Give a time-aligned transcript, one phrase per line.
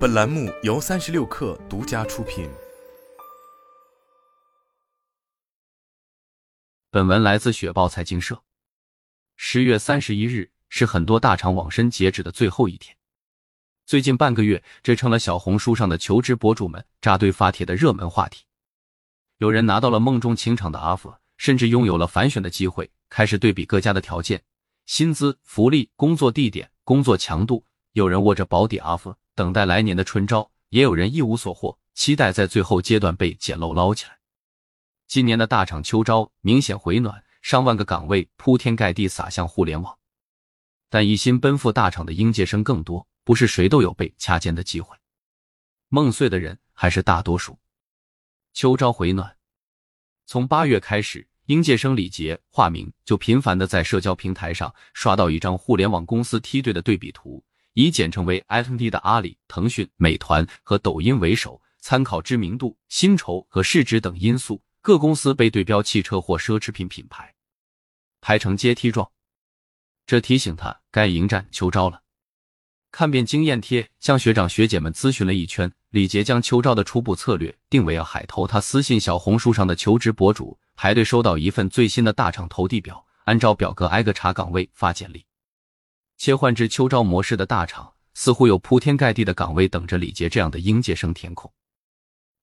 [0.00, 2.48] 本栏目由三十六氪独家出品。
[6.90, 8.42] 本文来自雪豹财经社。
[9.36, 12.96] 十月三十一日是很多大厂网申截止的最后一天。
[13.84, 18.46] 最近半个月，这成了小红书上的求职博主们扎堆发帖的热门话题。
[19.36, 24.42] 有人拿到了梦中情场的 offer，甚至拥有了反选的机会，开始对比各家的条件、
[24.86, 27.66] 薪资、福利、工作地点、工作强度。
[27.92, 34.18] 有人握着保底 offer，等待来年的春招；也有人一无所获，期待在最后阶段被捡漏捞起来。
[35.08, 39.98] 今年的大厂秋招明显回暖，上万个岗位铺天盖地撒向互联网，
[40.90, 44.94] 但一心奔赴大厂的应届生更多，不是谁都有被掐尖的机会。
[45.88, 47.58] 梦碎的人还是大多数。
[48.52, 49.38] 秋招回暖，
[50.26, 57.42] 从八月开始，应届生李杰（化名）就频繁的在社交平台上刷到一张互联网公司梯队的对比图。
[57.74, 67.34] 以简称为 FND 的阿里、腾讯、美团和抖音为首，参考知名度、薪酬和市值等因素，各公司被对标汽车或奢侈品品牌，
[68.20, 69.10] 排成阶梯状。
[70.06, 72.02] 这提醒他该迎战秋招了。
[72.90, 78.48] 看遍经验贴，向学长学姐们咨询了一圈，李杰将秋招的初步策略定为要海投。
[78.48, 85.24] 他私信小红书上的求职博主，排队收到一份最新的大厂投递表，按照表格挨个查岗位发简历。
[86.20, 91.50] 切换至秋招模式的大厂，似乎有铺天盖地的岗位等着李杰这样的应届生填空。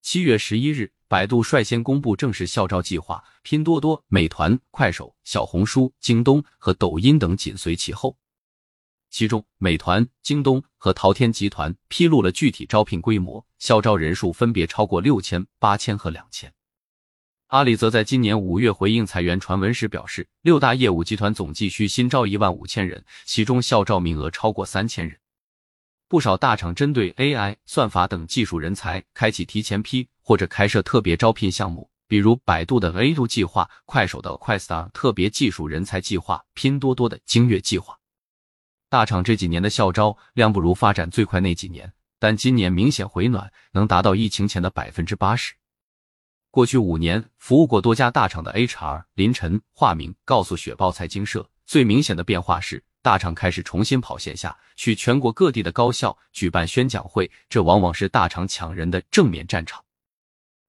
[0.00, 8.16] 七月十一日，百度率先公布正式校招计划，拼多多、美团、快手、小红书、京东和抖音等紧随其后。
[9.10, 16.54] 其中，美团、京东和淘天集团披露了具体招聘规模，校招人数分别超过六千、八千和两千。
[17.54, 25.16] 阿里则在今年五月回应裁员传闻时表示，六大业务集团总计需新招一万五千人，其中校招名额超过三千人。
[26.08, 37.96] 不少大厂针对 AI、算法等技术人才，开启提前批或者开设特别招聘项目，比如百度的 A 度计划、快手的快 star 特别技术人才计划、拼多多的精锐计划。
[38.88, 45.54] 大厂这几年的校招量不如发展最快那几年，但今年明显回暖，能达到疫情前的百分之八十。
[46.54, 59.84] 过去五年，服务过多家大厂的 HR 林晨（化名）告诉雪豹财经社，最明显的变化是，大厂开始重新跑线下，去全国各地的高校举办宣讲会，这往往是大厂抢人的正面战场。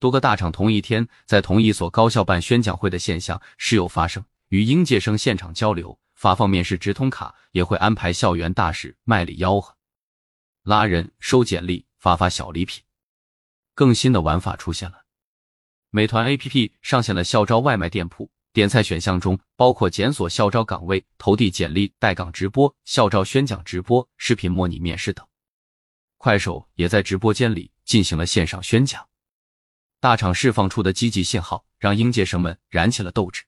[0.00, 9.76] 多个大厂同一天在同一所高校办宣讲会的现象时有发生，与应届生现场交流、发放面试直通卡，也会安排校园大使卖力吆喝、
[10.62, 12.82] 拉人、收简历、发发小礼品。
[13.74, 15.02] 更新的玩法出现了。
[15.96, 25.26] 美团 APP 上线了校招外卖店铺，点菜选项中包括检索校招岗位、投递简历、带岗直播、校招宣讲直播、视频模拟面试等。
[26.18, 29.08] 快手也在直播间里进行了线上宣讲。
[29.98, 33.44] 大厂释放出的积极信号，让应届生们燃起了斗志。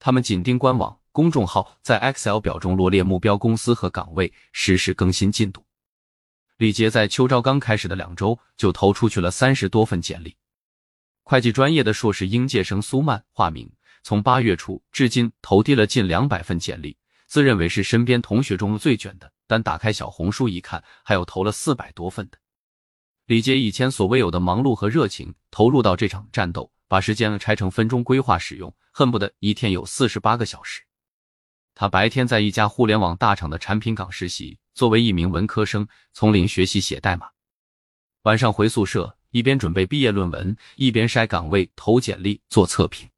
[0.00, 5.64] 他们紧盯官网、公众号，在 Excel 表中罗列目标公司和岗位，实时更新进度。
[6.56, 10.34] 李杰在秋招刚开始的两周就投出去了三十多份简历。
[11.32, 13.72] 会计专业的硕士应届生苏曼（化名）
[14.04, 16.94] 从八月初至今投递了近两百份简历，
[17.26, 19.32] 自认为是身边同学中最卷的。
[19.46, 22.36] 但打开小红书一看，还有投了四百多份的。
[23.24, 30.82] 李杰以前所未有的忙碌和热情投入到这场战斗，把时间拆成分钟规划使用，恨不得一天有四十八个小时。
[31.74, 37.30] 他白天在一家互联网大厂的产品岗实习，作为一名文科生，从零学习写代码，
[38.24, 39.16] 晚上回宿舍。
[39.32, 43.08] 一边准备毕业论文，一边筛岗位、投简历、做测评。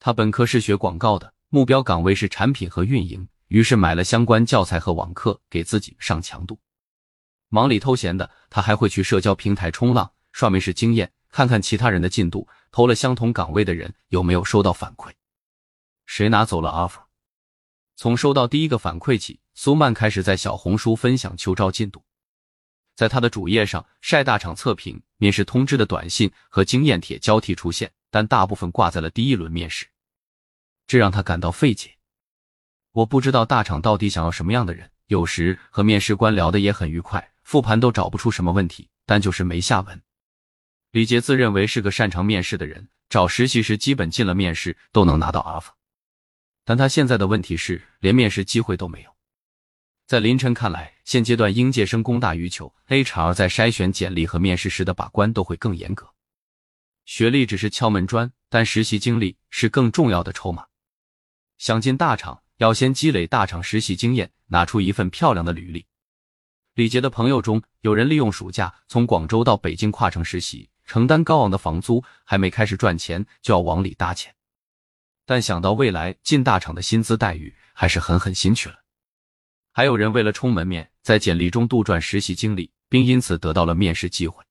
[0.00, 6.58] 他本科是学广告的，目标岗位是产品和运营，于是买了相关教材和网课，给自己上强度。
[7.50, 15.10] 忙里偷闲的，他还会去社交平台冲浪、刷面试经验，看看其他人的进度，投了相同岗位的人有没有收到反馈，
[16.06, 17.02] 谁拿走了 offer。
[17.94, 22.05] 从收到第一个反馈起，苏曼开始在小红书分享秋招进度。
[22.96, 29.86] 在他的主页上晒大厂测评、面试通知的短信和经验帖交替出现，但大部分挂在了第一轮面试，
[30.86, 31.92] 这让他感到费解。
[32.92, 40.02] 我不知道大厂到底想要什么样的人，有时和面试官聊的也很愉快，复盘都找不出什么问题，但就是没下文。
[40.92, 45.74] 李杰自认为是个擅长面试的人，找实习时基本进了面试都能拿到 offer，
[46.64, 49.15] 但他现在的问题是连面试机会都没有。
[50.06, 56.08] 在林晨看来，现阶段应届生供大于求，HR 在筛选简历和面试时的把关都会更严格。
[57.04, 60.66] 学历只是敲门砖，但实习经历是更重要的筹码。
[61.58, 65.84] 想进大厂，要先积累大厂实习经验，拿出一份漂亮的履历。
[66.74, 74.32] 李杰的朋友中，有人利用暑假从广州到北京跨城实习，承担高昂的房租，还没开始赚钱就要往里搭钱。
[75.24, 78.84] 但想到未来进大厂的薪资待遇，还是狠狠心去了。
[79.76, 84.42] 还有人为了充门面，在简历中杜撰实习经历，并因此得到了面试机会。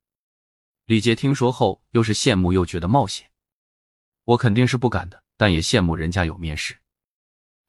[0.86, 3.28] 李杰听说后，又是羡慕又觉得冒险。
[4.26, 6.78] 我肯定是不敢的，但也羡慕人家有面试。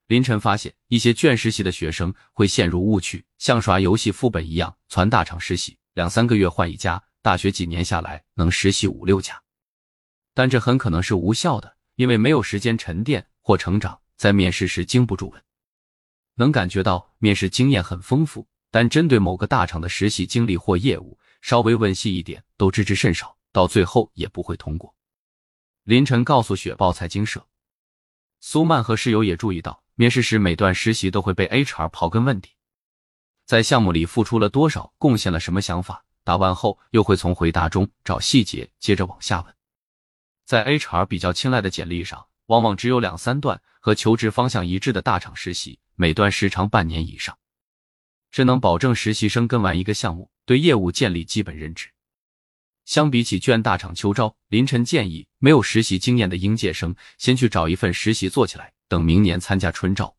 [0.07, 9.43] 凌晨发现一些卷实习的学生会陷入误区，像耍游戏副本一样攒大厂实习，两三个月换一家，大学几年下来能实习五六家，
[10.35, 15.43] 但这很可能是无效的，因为没有时间沉淀或成长，在面试时经不住问。
[16.37, 24.95] 能感觉到面试经验很丰富，但针对某个大厂的实习经历或业务，稍微问细一点都知之甚少，到最后也不会通过。
[25.85, 27.47] 林晨告诉雪豹财经社，
[28.41, 29.83] 苏曼和室友也注意到。
[29.95, 32.51] 面试时，每段实习都会被 HR 刨根问底，
[33.47, 36.05] 在项目里付出了多少，贡献了什么想法。
[36.23, 39.55] 答完后，又会从回答中找细节，接着往下问。
[40.45, 47.39] 在 HR 比较青睐的简历上，往往只有两三段和求职方向一致的大厂实习，每段时长半年以上，
[48.31, 51.89] 这能保证实习生跟完一个项目，对业务建立基本认知。
[52.85, 58.73] 相比起卷大厂秋招，林晨建议没有实习经验的应届生先去找一份实习做起来。
[58.89, 60.15] 等明年参加春招。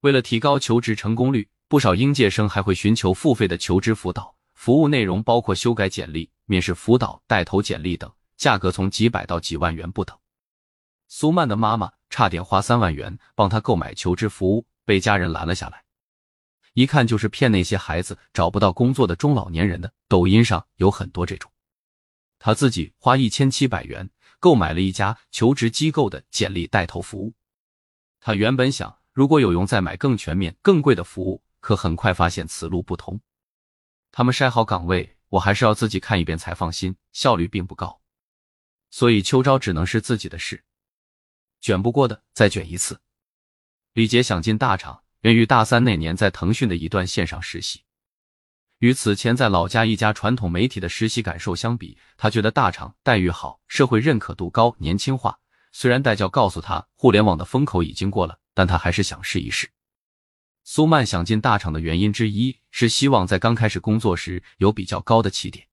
[0.00, 10.18] 为了提高求职成功率，不少应届生还会寻求付费的求职辅导，服务内容包括修改简历、面试辅导、带投简历等，价格从几百到几万元不等。
[11.06, 15.84] 苏曼的妈妈差点花三万元帮她购买求职服务，被家人拦了下来。
[16.72, 19.92] 一看就是骗那些孩子找不到工作的中老年人的。
[20.08, 21.52] 抖音上有很多这种。
[22.38, 24.08] 他自己花一千七百元
[24.40, 27.34] 购买了一家求职机构的简历带投服务。
[28.18, 31.42] 他原本想，如果有用，再买更全面、更贵的服务。
[31.60, 33.20] 可很快发现此路不通。
[34.10, 38.00] 他们筛好岗位，我还是要自己看一遍才放心，效率并不高。
[38.90, 40.64] 所以秋招只能是自己的事，
[41.60, 42.98] 卷不过的再卷一次。
[43.92, 47.82] 李杰想进大厂，源于大三那年在腾讯的一段线上实习。
[48.78, 55.38] 与此前在老家一家传统媒体的实习感受相比，他觉得大厂待遇好，社会认可度高，年轻化。
[55.72, 59.70] 虽然代教告诉他互联网的风口已经过了，但他还是想试一试。
[60.64, 65.66] 苏曼想进大厂的原因之一是希望在刚开始工作时有比较高的起点。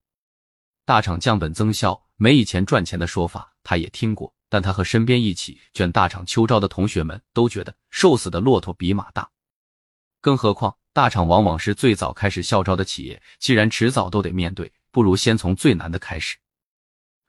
[0.86, 9.30] 大厂降本增效没以前赚钱的说法，他也听过，但他和身边一起卷大厂秋招的同学们都觉得瘦死的骆驼比马大。
[10.22, 16.38] 更何况大厂往往是最早开始校招的企业，既然迟早都得面对，不如先从最难的开始。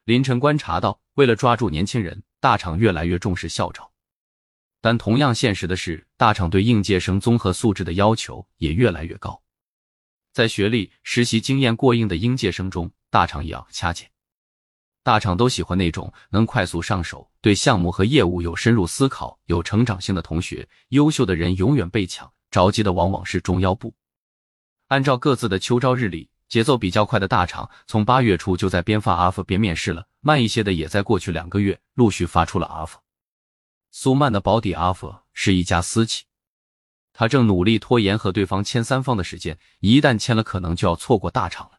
[0.04, 2.22] 林晨观察到，为了抓住年轻人。
[2.38, 3.90] 大厂越来越重视校招，
[4.80, 9.42] 但同样现实的是，大厂对应届生综合素质的要求也越来越高。
[10.32, 14.08] 在学历、实习经验过硬的应届生中，大厂也要掐尖。
[15.06, 20.68] 大厂都喜欢那种能快速上手、对项目和业务有深入思考、有成长性的同学。
[20.88, 23.94] 优秀的人永远被抢，着急的往往是中腰部。
[24.88, 26.28] 按照各自的秋招日历。
[26.48, 32.98] 节奏比较快的大厂，从八月初就在边发 offer 边面试了；慢一些的，也在过去两个月陆续发出了 offer。
[33.92, 36.24] 苏曼的保底 offer 是一家私企，
[37.12, 41.78] 他正努力拖延和对方签三方的时间，一旦签了，可能就要错过大厂了。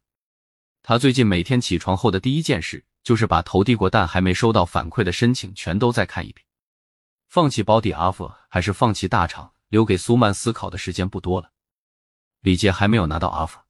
[0.83, 6.45] 他最近每天起床后的第一件事，就是把投递过但还没收到反馈的申请全都再看一遍。
[7.29, 11.51] 放弃保底 offer 还是放弃大厂，留给苏曼思考的时间不多了。
[12.41, 13.61] 李杰还没有拿到 offer。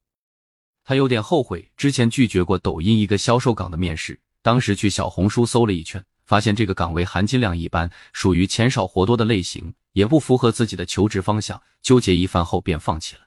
[0.82, 13.22] 他有点后悔之前拒绝过抖音一个销售岗的面试，当时去小红书搜了一圈，发现这个岗位含金量一般，属于钱少活多的类型，也不符合自己的求职方向，纠结一番后便放弃了。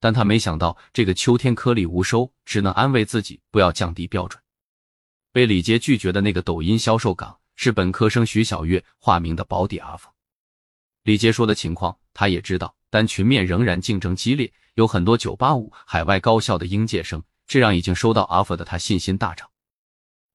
[0.00, 4.42] 但他没想到这个秋天颗粒无收，只能安慰自己不要降低标准。
[5.32, 10.10] 被李杰拒绝的那个抖音销售岗是本科生徐小月化名的保底 offer。
[11.04, 14.52] 李杰说的情况他也知道，但群面仍然竞争激烈。
[14.74, 19.48] 有很多985海外高校的应届生，这让已经收到 offer 的他信心大涨。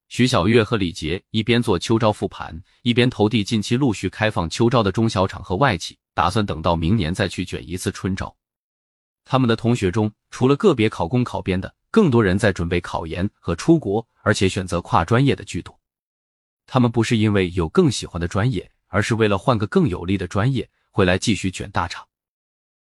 [0.08, 8.34] 徐小月和李杰一边做秋招复盘，一边投递近期陆续开放秋招的中小厂和外企，打算等到明年再去卷一次春招。
[9.24, 15.78] 他们的同学中，除了个别考公考编的，更多人在准备考研和出国，而且选择跨专业的居多。
[16.66, 22.07] 他们不是因为有更喜欢的专业，而是为了换个更有利的专业回来继续卷大厂。